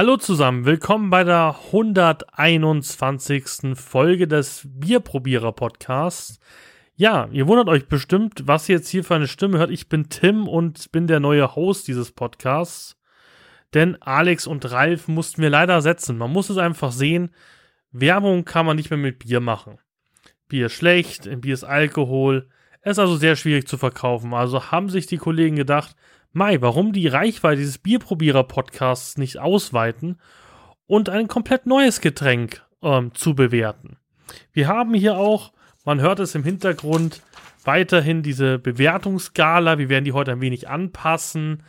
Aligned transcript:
Hallo 0.00 0.16
zusammen, 0.16 0.64
willkommen 0.64 1.10
bei 1.10 1.24
der 1.24 1.56
121. 1.72 3.74
Folge 3.74 4.28
des 4.28 4.62
Bierprobierer 4.64 5.50
Podcasts. 5.50 6.38
Ja, 6.94 7.28
ihr 7.32 7.48
wundert 7.48 7.66
euch 7.66 7.88
bestimmt, 7.88 8.42
was 8.44 8.68
ihr 8.68 8.76
jetzt 8.76 8.90
hier 8.90 9.02
für 9.02 9.16
eine 9.16 9.26
Stimme 9.26 9.58
hört. 9.58 9.72
Ich 9.72 9.88
bin 9.88 10.08
Tim 10.08 10.46
und 10.46 10.92
bin 10.92 11.08
der 11.08 11.18
neue 11.18 11.56
Host 11.56 11.88
dieses 11.88 12.12
Podcasts. 12.12 12.96
Denn 13.74 14.00
Alex 14.00 14.46
und 14.46 14.70
Ralf 14.70 15.08
mussten 15.08 15.42
wir 15.42 15.50
leider 15.50 15.82
setzen. 15.82 16.16
Man 16.16 16.30
muss 16.30 16.48
es 16.48 16.58
einfach 16.58 16.92
sehen, 16.92 17.34
Werbung 17.90 18.44
kann 18.44 18.66
man 18.66 18.76
nicht 18.76 18.90
mehr 18.90 19.00
mit 19.00 19.18
Bier 19.18 19.40
machen. 19.40 19.80
Bier 20.46 20.66
ist 20.66 20.74
schlecht, 20.74 21.28
Bier 21.40 21.54
ist 21.54 21.64
Alkohol. 21.64 22.48
Es 22.82 22.92
ist 22.92 22.98
also 23.00 23.16
sehr 23.16 23.34
schwierig 23.34 23.66
zu 23.66 23.76
verkaufen. 23.76 24.32
Also 24.32 24.70
haben 24.70 24.90
sich 24.90 25.06
die 25.06 25.18
Kollegen 25.18 25.56
gedacht, 25.56 25.96
Mai, 26.32 26.60
warum 26.60 26.92
die 26.92 27.08
Reichweite 27.08 27.58
dieses 27.58 27.78
Bierprobierer-Podcasts 27.78 29.16
nicht 29.16 29.38
ausweiten 29.38 30.18
und 30.86 31.08
ein 31.08 31.28
komplett 31.28 31.66
neues 31.66 32.00
Getränk 32.00 32.62
ähm, 32.82 33.14
zu 33.14 33.34
bewerten. 33.34 33.96
Wir 34.52 34.68
haben 34.68 34.94
hier 34.94 35.16
auch, 35.16 35.52
man 35.84 36.00
hört 36.00 36.20
es 36.20 36.34
im 36.34 36.44
Hintergrund, 36.44 37.22
weiterhin 37.64 38.22
diese 38.22 38.58
Bewertungsskala. 38.58 39.78
Wir 39.78 39.88
werden 39.88 40.04
die 40.04 40.12
heute 40.12 40.32
ein 40.32 40.40
wenig 40.40 40.68
anpassen 40.68 41.62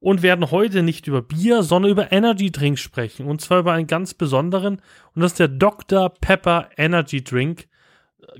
und 0.00 0.22
werden 0.22 0.50
heute 0.50 0.82
nicht 0.82 1.06
über 1.06 1.22
Bier, 1.22 1.62
sondern 1.62 1.90
über 1.90 2.12
Energy 2.12 2.50
Drinks 2.50 2.80
sprechen. 2.80 3.26
Und 3.26 3.40
zwar 3.40 3.60
über 3.60 3.72
einen 3.72 3.86
ganz 3.86 4.14
besonderen, 4.14 4.82
und 5.14 5.22
das 5.22 5.32
ist 5.32 5.40
der 5.40 5.48
Dr. 5.48 6.10
Pepper 6.10 6.70
Energy 6.76 7.24
Drink. 7.24 7.68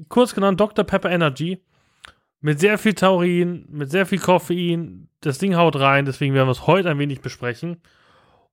Kurz 0.09 0.35
genannt 0.35 0.61
Dr. 0.61 0.85
Pepper 0.85 1.11
Energy. 1.11 1.61
Mit 2.41 2.61
sehr 2.61 2.79
viel 2.79 2.95
Taurin, 2.95 3.67
mit 3.69 3.91
sehr 3.91 4.07
viel 4.07 4.19
Koffein. 4.19 5.09
Das 5.21 5.39
Ding 5.39 5.57
haut 5.57 5.77
rein, 5.77 6.05
deswegen 6.05 6.35
werden 6.35 6.49
wir 6.49 6.53
es 6.53 6.67
heute 6.67 6.91
ein 6.91 6.99
wenig 6.99 7.21
besprechen. 7.21 7.79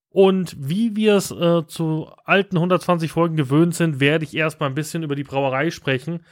Und 0.10 0.56
wie 0.60 0.96
wir 0.96 1.16
es 1.16 1.32
äh, 1.32 1.66
zu 1.66 2.08
alten 2.24 2.58
120 2.58 3.12
Folgen 3.12 3.36
gewöhnt 3.36 3.74
sind, 3.76 4.00
werde 4.00 4.26
ich 4.26 4.36
erstmal 4.36 4.70
ein 4.70 4.76
bisschen 4.76 5.04
über 5.04 5.16
die 5.16 5.24
Brauerei 5.24 5.72
sprechen. 5.72 6.24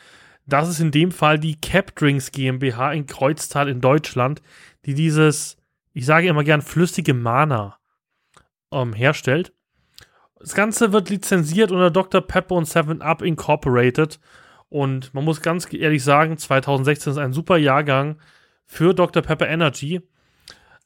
Das 0.46 0.70
ist 0.70 0.80
in 0.80 0.92
dem 0.92 1.12
Fall 1.12 1.40
die 1.40 1.60
Cap 1.60 1.96
Drinks 1.96 2.32
GmbH 2.32 2.94
in 2.94 3.08
Kreuztal 3.08 3.70
in 3.70 3.82
Deutschland, 3.82 4.42
die 4.86 4.94
dieses, 4.94 5.58
ich 5.94 6.06
sage 6.06 6.28
immer 6.28 6.44
gern, 6.44 6.62
flüssige 6.62 7.14
Mana 7.14 7.78
ähm, 8.72 8.94
herstellt. 8.94 9.54
Das 10.40 10.56
Ganze 10.56 10.92
wird 10.94 11.10
lizenziert 11.10 11.72
unter 11.72 11.92
Dr. 11.92 12.22
Pepper 12.22 12.56
und 12.56 12.66
7 12.66 13.02
Up 13.02 13.22
Incorporated 13.22 14.20
und 14.72 15.14
man 15.14 15.26
muss 15.26 15.42
ganz 15.42 15.68
ehrlich 15.74 16.02
sagen, 16.02 16.38
2016 16.38 17.12
ist 17.12 17.18
ein 17.18 17.34
super 17.34 17.58
Jahrgang 17.58 18.16
für 18.66 18.94
Dr. 18.94 19.22
Pepper 19.22 19.50
Energy. 19.50 20.02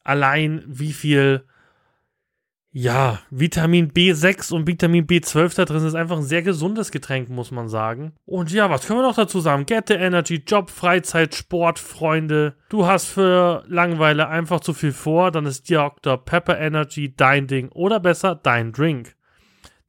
Allein 0.02 0.64
wie 0.66 0.92
viel, 0.92 1.44
ja, 2.72 3.20
Vitamin 3.30 3.92
B6 3.92 4.52
und 4.52 4.66
Vitamin 4.66 5.06
B12 5.06 5.54
da 5.54 5.64
drin 5.64 5.76
ist, 5.76 5.84
ist 5.84 5.94
einfach 5.94 6.16
ein 6.16 6.24
sehr 6.24 6.42
gesundes 6.42 6.90
Getränk, 6.90 7.28
muss 7.28 7.52
man 7.52 7.68
sagen. 7.68 8.12
Und 8.24 8.50
ja, 8.50 8.68
was 8.70 8.88
können 8.88 8.98
wir 8.98 9.06
noch 9.06 9.14
dazu 9.14 9.38
sagen? 9.38 9.66
Get 9.66 9.86
the 9.86 9.94
Energy, 9.94 10.42
Job, 10.44 10.68
Freizeit, 10.68 11.36
Sport, 11.36 11.78
Freunde. 11.78 12.56
Du 12.68 12.86
hast 12.86 13.06
für 13.06 13.62
Langeweile 13.68 14.26
einfach 14.26 14.58
zu 14.58 14.74
viel 14.74 14.92
vor, 14.92 15.30
dann 15.30 15.46
ist 15.46 15.70
Dr. 15.70 16.24
Pepper 16.24 16.58
Energy 16.58 17.14
dein 17.16 17.46
Ding 17.46 17.68
oder 17.68 18.00
besser 18.00 18.34
dein 18.34 18.72
Drink 18.72 19.16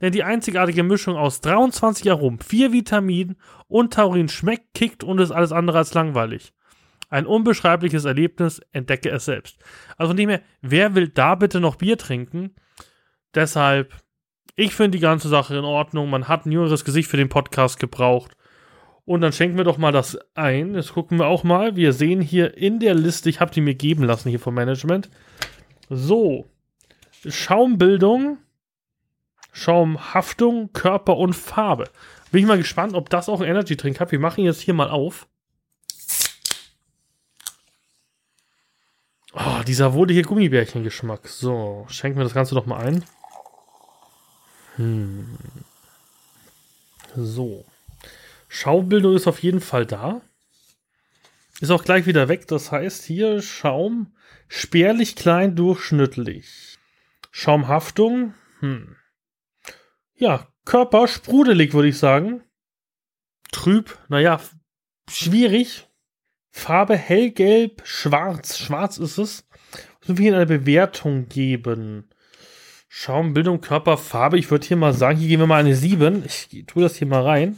denn 0.01 0.11
die 0.11 0.23
einzigartige 0.23 0.83
Mischung 0.83 1.15
aus 1.15 1.41
23 1.41 2.09
Aromen, 2.11 2.39
4 2.39 2.71
Vitaminen 2.71 3.37
und 3.67 3.93
Taurin 3.93 4.29
schmeckt, 4.29 4.73
kickt 4.73 5.03
und 5.03 5.19
ist 5.19 5.31
alles 5.31 5.51
andere 5.51 5.79
als 5.79 5.93
langweilig. 5.93 6.53
Ein 7.09 7.25
unbeschreibliches 7.25 8.05
Erlebnis, 8.05 8.61
entdecke 8.73 9.09
es 9.09 9.25
selbst. 9.25 9.57
Also 9.97 10.13
dem 10.13 10.29
her, 10.29 10.41
wer 10.61 10.93
will 10.93 11.07
da 11.07 11.35
bitte 11.35 11.59
noch 11.59 11.75
Bier 11.75 11.97
trinken? 11.97 12.55
Deshalb, 13.33 13.93
ich 14.55 14.75
finde 14.75 14.97
die 14.97 15.01
ganze 15.01 15.29
Sache 15.29 15.55
in 15.55 15.63
Ordnung. 15.63 16.09
Man 16.09 16.27
hat 16.27 16.45
ein 16.45 16.51
jüngeres 16.51 16.83
Gesicht 16.83 17.09
für 17.09 17.17
den 17.17 17.29
Podcast 17.29 17.79
gebraucht. 17.79 18.35
Und 19.05 19.21
dann 19.21 19.31
schenken 19.31 19.55
wir 19.55 19.63
doch 19.63 19.77
mal 19.77 19.93
das 19.93 20.17
ein. 20.35 20.75
Jetzt 20.75 20.93
gucken 20.93 21.17
wir 21.17 21.27
auch 21.27 21.45
mal. 21.45 21.77
Wir 21.77 21.93
sehen 21.93 22.19
hier 22.19 22.57
in 22.57 22.79
der 22.79 22.93
Liste, 22.93 23.29
ich 23.29 23.39
habe 23.39 23.51
die 23.51 23.61
mir 23.61 23.75
geben 23.75 24.03
lassen 24.03 24.29
hier 24.29 24.39
vom 24.39 24.53
Management. 24.53 25.09
So. 25.89 26.45
Schaumbildung 27.25 28.37
Schaumhaftung, 29.57 30.71
Körper 30.71 31.17
und 31.17 31.33
Farbe. 31.33 31.89
Bin 32.31 32.41
ich 32.41 32.47
mal 32.47 32.59
gespannt, 32.59 32.93
ob 32.93 33.09
das 33.09 33.27
auch 33.27 33.41
ein 33.41 33.49
Energy 33.49 33.75
Drink 33.75 33.99
hat. 33.99 34.11
Wir 34.11 34.19
machen 34.19 34.43
jetzt 34.43 34.61
hier 34.61 34.75
mal 34.75 34.91
auf. 34.91 35.27
Oh, 39.33 39.63
dieser 39.65 39.95
wohlige 39.95 40.21
Gummibärchen-Geschmack. 40.21 41.27
So, 41.27 41.87
schenken 41.89 42.19
wir 42.19 42.23
das 42.23 42.35
Ganze 42.35 42.53
doch 42.53 42.67
mal 42.67 42.85
ein. 42.85 43.03
Hm. 44.75 45.37
So. 47.15 47.65
Schaumbildung 48.49 49.15
ist 49.15 49.25
auf 49.25 49.41
jeden 49.41 49.61
Fall 49.61 49.87
da. 49.87 50.21
Ist 51.61 51.71
auch 51.71 51.83
gleich 51.83 52.05
wieder 52.05 52.27
weg. 52.27 52.47
Das 52.47 52.71
heißt 52.71 53.03
hier 53.05 53.41
Schaum 53.41 54.13
spärlich 54.47 55.15
klein 55.15 55.55
durchschnittlich. 55.55 56.77
Schaumhaftung. 57.31 58.35
Hm 58.59 58.95
ja, 60.17 60.47
Körper 60.65 61.07
sprudelig, 61.07 61.73
würde 61.73 61.89
ich 61.89 61.97
sagen. 61.97 62.43
Trüb, 63.51 63.97
naja, 64.09 64.41
schwierig. 65.09 65.87
Farbe 66.51 66.97
hellgelb, 66.97 67.81
schwarz. 67.85 68.57
Schwarz 68.57 68.97
ist 68.97 69.17
es. 69.17 69.47
Müssen 70.01 70.17
wir 70.17 70.23
hier 70.23 70.35
eine 70.35 70.45
Bewertung 70.45 71.27
geben? 71.27 72.09
Schaumbildung, 72.89 73.61
Körper, 73.61 73.97
Farbe. 73.97 74.39
Ich 74.39 74.49
würde 74.49 74.65
hier 74.65 74.77
mal 74.77 74.93
sagen, 74.93 75.19
hier 75.19 75.27
geben 75.27 75.43
wir 75.43 75.47
mal 75.47 75.59
eine 75.59 75.75
7. 75.75 76.25
Ich 76.25 76.65
tue 76.65 76.83
das 76.83 76.95
hier 76.95 77.07
mal 77.07 77.23
rein. 77.23 77.57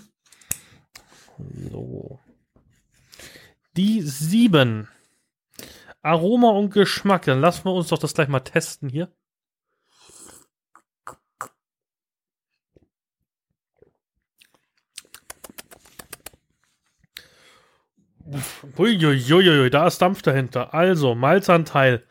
So. 1.72 2.20
Die 3.78 4.02
7. 4.02 4.88
Aroma 6.02 6.50
und 6.50 6.72
Geschmack. 6.72 7.26
Dann 7.26 7.40
lassen 7.40 7.66
wir 7.66 7.74
uns 7.74 7.88
doch 7.88 8.00
das 8.00 8.14
gleich 8.14 8.28
mal 8.28 8.42
testen 8.42 8.90
hier. 8.90 9.12
Uiuiuiui, 18.78 19.70
da 19.70 19.88
ist 19.88 20.02
Dampf 20.02 20.22
dahinter. 20.22 20.74
Also, 20.74 21.16
Malzanteil. 21.16 22.04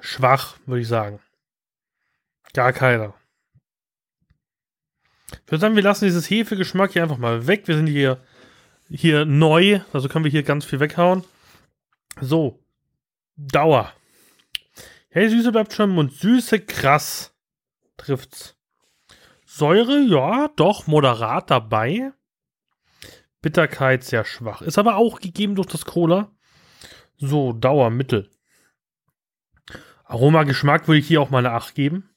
Schwach, 0.00 0.56
würde 0.66 0.82
ich 0.82 0.88
sagen. 0.88 1.20
Gar 2.52 2.72
keiner. 2.72 3.14
Ich 5.32 5.50
würde 5.52 5.60
sagen, 5.60 5.76
wir 5.76 5.82
lassen 5.82 6.04
dieses 6.04 6.28
Hefegeschmack 6.30 6.92
hier 6.92 7.02
einfach 7.02 7.18
mal 7.18 7.46
weg. 7.46 7.66
Wir 7.66 7.76
sind 7.76 7.86
hier, 7.86 8.20
hier 8.88 9.24
neu, 9.24 9.80
also 9.92 10.08
können 10.08 10.24
wir 10.24 10.30
hier 10.30 10.42
ganz 10.42 10.64
viel 10.64 10.80
weghauen. 10.80 11.24
So. 12.20 12.62
Dauer. 13.36 13.92
Hey, 15.10 15.28
Süße 15.28 15.52
bleibt 15.52 15.72
schon 15.72 15.96
im. 15.96 16.10
Süße, 16.10 16.60
krass. 16.60 17.34
Trifft's. 17.96 18.56
Säure, 19.46 20.00
ja, 20.00 20.48
doch, 20.56 20.86
moderat 20.86 21.50
dabei. 21.50 22.12
Bitterkeit 23.40 24.04
sehr 24.04 24.24
schwach. 24.24 24.62
Ist 24.62 24.78
aber 24.78 24.96
auch 24.96 25.20
gegeben 25.20 25.54
durch 25.54 25.68
das 25.68 25.84
Cola. 25.84 26.32
So, 27.16 27.52
Dauer, 27.52 27.90
Mittel. 27.90 28.30
Aroma, 30.04 30.44
Geschmack 30.44 30.88
würde 30.88 30.98
ich 30.98 31.08
hier 31.08 31.20
auch 31.20 31.30
mal 31.30 31.38
eine 31.38 31.52
8 31.52 31.74
geben. 31.74 32.10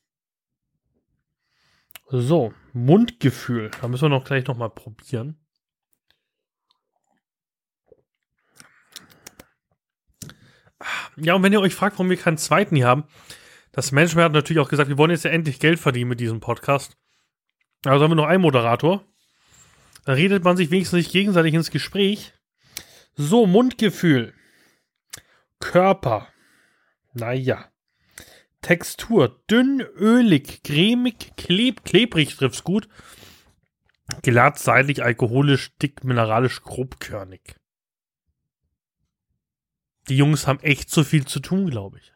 So, 2.07 2.53
Mundgefühl. 2.73 3.71
Da 3.81 3.87
müssen 3.87 4.03
wir 4.03 4.09
noch 4.09 4.25
gleich 4.25 4.45
noch 4.47 4.57
mal 4.57 4.69
probieren. 4.69 5.37
Ja, 11.15 11.35
und 11.35 11.43
wenn 11.43 11.53
ihr 11.53 11.61
euch 11.61 11.75
fragt, 11.75 11.95
warum 11.95 12.09
wir 12.09 12.17
keinen 12.17 12.37
zweiten 12.37 12.75
hier 12.75 12.87
haben, 12.87 13.03
das 13.71 13.91
Management 13.91 14.25
hat 14.25 14.33
natürlich 14.33 14.59
auch 14.59 14.69
gesagt, 14.69 14.89
wir 14.89 14.97
wollen 14.97 15.11
jetzt 15.11 15.25
ja 15.25 15.31
endlich 15.31 15.59
Geld 15.59 15.79
verdienen 15.79 16.09
mit 16.09 16.19
diesem 16.19 16.39
Podcast. 16.39 16.97
Also 17.85 18.03
haben 18.03 18.11
wir 18.11 18.15
noch 18.15 18.25
einen 18.25 18.41
Moderator. 18.41 19.05
Da 20.05 20.13
redet 20.13 20.43
man 20.43 20.57
sich 20.57 20.71
wenigstens 20.71 20.97
nicht 20.97 21.11
gegenseitig 21.11 21.53
ins 21.53 21.71
Gespräch. 21.71 22.33
So, 23.15 23.45
Mundgefühl. 23.45 24.33
Körper. 25.59 26.27
Naja. 27.13 27.71
Textur. 28.61 29.43
Dünn, 29.49 29.81
ölig, 29.81 30.63
cremig, 30.63 31.35
kleb, 31.37 31.83
klebrig 31.83 32.35
trifft's 32.35 32.63
gut. 32.63 32.87
Glatt, 34.23 34.59
seidig, 34.59 35.03
alkoholisch, 35.03 35.71
dick, 35.81 36.03
mineralisch, 36.03 36.61
grobkörnig. 36.63 37.55
Die 40.09 40.17
Jungs 40.17 40.47
haben 40.47 40.59
echt 40.61 40.89
so 40.89 41.03
viel 41.03 41.25
zu 41.25 41.39
tun, 41.39 41.69
glaube 41.69 41.99
ich. 41.99 42.13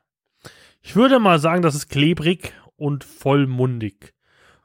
Ich 0.81 0.95
würde 0.95 1.19
mal 1.19 1.39
sagen, 1.39 1.61
das 1.61 1.75
ist 1.75 1.89
klebrig 1.89 2.53
und 2.75 3.03
vollmundig. 3.03 4.13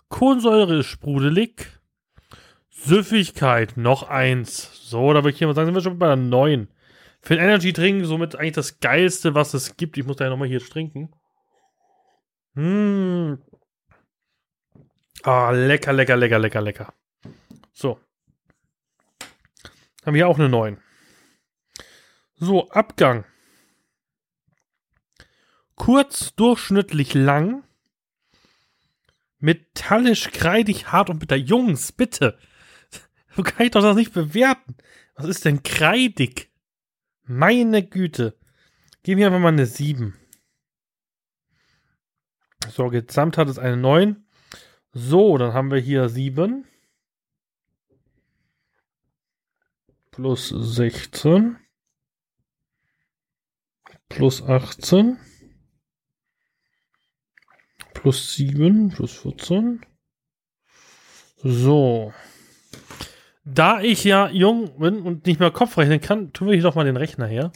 Kohlensäure 0.08 0.80
ist 0.80 0.86
sprudelig. 0.86 1.79
Süffigkeit, 2.70 3.76
noch 3.76 4.04
eins. 4.04 4.88
So, 4.88 5.12
da 5.12 5.20
würde 5.20 5.30
ich 5.30 5.38
hier 5.38 5.46
mal 5.46 5.54
sagen, 5.54 5.66
sind 5.66 5.74
wir 5.74 5.82
schon 5.82 5.98
bei 5.98 6.06
der 6.06 6.16
neuen. 6.16 6.68
Für 7.20 7.34
den 7.34 7.44
Energy 7.44 7.72
Drink 7.72 8.06
somit 8.06 8.36
eigentlich 8.36 8.52
das 8.52 8.80
geilste, 8.80 9.34
was 9.34 9.52
es 9.52 9.76
gibt. 9.76 9.98
Ich 9.98 10.06
muss 10.06 10.16
da 10.16 10.24
ja 10.24 10.30
nochmal 10.30 10.48
hier 10.48 10.60
trinken. 10.60 11.12
Mmh. 12.54 13.38
Ah, 15.22 15.50
lecker, 15.50 15.92
lecker, 15.92 16.16
lecker, 16.16 16.38
lecker, 16.38 16.60
lecker. 16.62 16.94
So. 17.72 18.00
Haben 20.06 20.14
wir 20.14 20.28
auch 20.28 20.38
eine 20.38 20.48
9. 20.48 20.80
So, 22.36 22.70
Abgang. 22.70 23.26
Kurz, 25.74 26.34
durchschnittlich 26.36 27.12
lang. 27.12 27.64
Metallisch, 29.38 30.30
kreidig, 30.30 30.90
hart 30.90 31.10
und 31.10 31.18
bitter. 31.18 31.36
Jungs, 31.36 31.92
bitte. 31.92 32.38
So 33.36 33.42
kann 33.42 33.66
ich 33.66 33.70
doch 33.70 33.82
das 33.82 33.96
nicht 33.96 34.12
bewerten. 34.12 34.74
Was 35.14 35.26
ist 35.26 35.44
denn 35.44 35.62
kreidig? 35.62 36.50
Meine 37.24 37.86
Güte. 37.86 38.36
Geben 39.02 39.20
wir 39.20 39.28
einfach 39.28 39.40
mal 39.40 39.48
eine 39.48 39.66
7. 39.66 40.16
So, 42.70 42.88
gesamt 42.88 43.38
hat 43.38 43.48
es 43.48 43.58
eine 43.58 43.76
9. 43.76 44.26
So, 44.92 45.38
dann 45.38 45.54
haben 45.54 45.70
wir 45.70 45.78
hier 45.78 46.08
7. 46.08 46.66
Plus 50.10 50.48
16. 50.48 51.56
Plus 54.08 54.42
18. 54.42 55.18
Plus 57.94 58.34
7. 58.34 58.90
Plus 58.90 59.18
14. 59.18 59.86
So. 61.36 62.12
Da 63.52 63.80
ich 63.80 64.04
ja 64.04 64.28
jung 64.28 64.78
bin 64.78 65.02
und 65.02 65.26
nicht 65.26 65.40
mehr 65.40 65.50
Kopf 65.50 65.76
rechnen 65.76 66.00
kann, 66.00 66.32
tun 66.32 66.46
wir 66.46 66.54
hier 66.54 66.62
doch 66.62 66.76
mal 66.76 66.84
den 66.84 66.96
Rechner 66.96 67.26
her. 67.26 67.50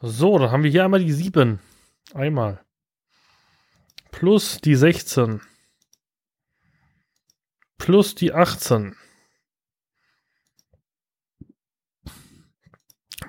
So, 0.00 0.38
dann 0.38 0.52
haben 0.52 0.62
wir 0.62 0.70
hier 0.70 0.84
einmal 0.84 1.02
die 1.02 1.12
7. 1.12 1.58
Einmal. 2.12 2.64
Plus 4.12 4.60
die 4.60 4.76
16. 4.76 5.40
Plus 7.76 8.14
die 8.14 8.32
18. 8.32 8.94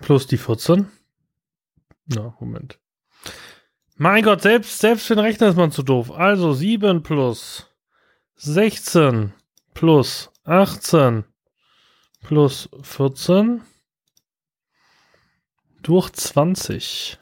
Plus 0.02 0.28
die 0.28 0.38
14. 0.38 0.92
Na, 2.06 2.38
Moment. 2.40 2.80
Mein 3.96 4.24
Gott, 4.24 4.44
selbst, 4.44 4.78
selbst 4.78 5.08
für 5.08 5.16
den 5.16 5.26
Rechner 5.26 5.48
ist 5.48 5.56
man 5.56 5.72
zu 5.72 5.82
doof. 5.82 6.12
Also 6.12 6.54
7 6.54 7.02
plus 7.02 7.66
16 8.36 9.34
plus 9.74 10.32
18 10.44 11.26
plus 12.26 12.68
14 12.82 13.62
durch 15.84 16.12
20. 16.12 17.20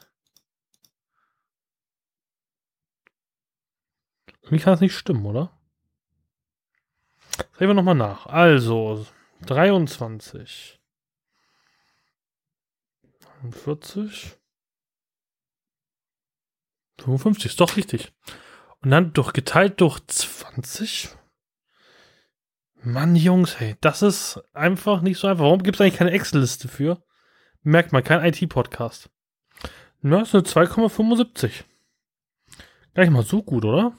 Irgendwie 4.42 4.58
kann 4.58 4.72
das 4.72 4.80
nicht 4.80 4.96
stimmen, 4.96 5.26
oder? 5.26 5.58
Sehen 7.58 7.68
wir 7.68 7.74
nochmal 7.74 7.94
nach. 7.94 8.26
Also, 8.26 9.06
23. 9.42 10.80
41. 13.42 14.38
55, 16.98 17.44
ist 17.50 17.60
doch 17.60 17.76
richtig. 17.76 18.14
Und 18.80 18.90
dann 18.90 19.12
durch 19.12 19.34
geteilt 19.34 19.82
durch 19.82 20.00
20. 20.06 21.10
Mann, 22.86 23.16
Jungs, 23.16 23.60
hey, 23.60 23.76
das 23.80 24.02
ist 24.02 24.42
einfach 24.52 25.00
nicht 25.00 25.18
so 25.18 25.26
einfach. 25.26 25.44
Warum 25.44 25.62
gibt 25.62 25.76
es 25.76 25.80
eigentlich 25.80 25.96
keine 25.96 26.10
Excel-Liste 26.10 26.68
für? 26.68 27.02
Merkt 27.62 27.92
man, 27.92 28.04
kein 28.04 28.22
IT-Podcast. 28.22 29.08
Na, 30.02 30.20
ist 30.20 30.34
eine 30.34 30.44
2,75. 30.44 31.64
Gar 32.92 33.04
nicht 33.04 33.12
mal 33.12 33.22
so 33.22 33.42
gut, 33.42 33.64
oder? 33.64 33.94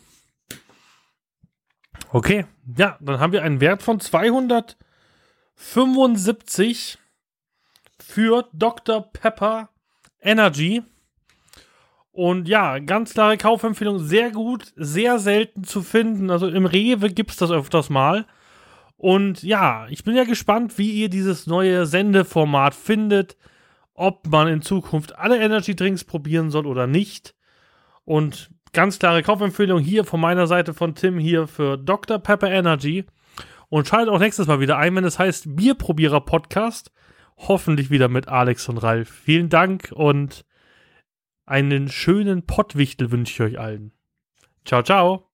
Okay, 2.12 2.46
ja, 2.78 3.00
dann 3.02 3.20
haben 3.20 3.34
wir 3.34 3.42
einen 3.42 3.60
Wert 3.60 3.82
von 3.82 4.00
275 4.00 7.00
für 8.00 8.48
Dr. 8.54 9.12
Pepper 9.12 9.70
Energy. 10.22 10.84
Und 12.12 12.48
ja, 12.48 12.78
ganz 12.78 13.14
klare 13.14 13.40
Kaufempfehlung, 13.40 13.98
sehr 13.98 14.30
gut, 14.30 14.74
sehr 14.76 15.18
selten 15.18 15.64
zu 15.64 15.82
finden. 15.82 16.30
Also 16.30 16.48
im 16.48 16.68
Rewe 16.68 17.10
gibt 17.10 17.32
es 17.32 17.38
das 17.38 17.50
öfters 17.50 17.90
mal. 17.90 18.28
Und 19.06 19.44
ja, 19.44 19.86
ich 19.92 20.04
bin 20.04 20.16
ja 20.16 20.24
gespannt, 20.24 20.80
wie 20.80 20.90
ihr 20.90 21.10
dieses 21.10 21.46
neue 21.46 21.86
Sendeformat 21.86 22.74
findet, 22.74 23.38
ob 23.94 24.26
man 24.26 24.48
in 24.48 24.64
Zukunft 24.64 25.16
alle 25.16 25.40
Energy 25.40 25.76
Drinks 25.76 26.04
probieren 26.04 26.50
soll 26.50 26.66
oder 26.66 26.88
nicht. 26.88 27.36
Und 28.04 28.50
ganz 28.74 28.98
klare 28.98 29.22
Kaufempfehlung 29.22 29.80
hier 29.80 30.06
von 30.06 30.20
meiner 30.20 30.48
Seite 30.48 30.74
von 30.74 30.96
Tim 30.96 31.20
hier 31.20 31.46
für 31.46 31.78
Dr. 31.78 32.18
Pepper 32.18 32.50
Energy. 32.50 33.06
Und 33.70 33.88
schaltet 33.88 34.12
auch 34.12 34.18
nächstes 34.18 34.48
Mal 34.48 34.60
wieder 34.60 34.80
ein, 34.80 34.96
wenn 34.96 35.04
es 35.04 35.20
heißt 35.20 35.56
Bierprobierer 35.56 36.22
Podcast. 36.22 36.92
Hoffentlich 37.38 37.92
wieder 37.92 38.08
mit 38.08 38.28
Alex 38.28 38.68
und 38.70 38.80
Ralf. 38.80 39.08
Vielen 39.08 39.50
Dank 39.50 39.92
und 39.94 40.46
einen 41.46 41.90
schönen 41.90 42.48
Pottwichtel 42.48 43.12
wünsche 43.12 43.34
ich 43.34 43.52
euch 43.52 43.60
allen. 43.60 43.92
Ciao, 44.66 44.82
ciao. 44.82 45.24